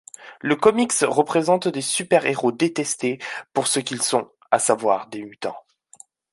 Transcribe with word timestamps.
Le 0.39 0.55
comics 0.55 1.05
présente 1.27 1.67
des 1.67 1.83
super-héros 1.83 2.51
détestés 2.51 3.19
pour 3.53 3.67
ce 3.67 3.79
qu'ils 3.79 4.01
sont, 4.01 4.31
à 4.49 4.57
savoir 4.57 5.05
des 5.09 5.21
mutants. 5.21 5.63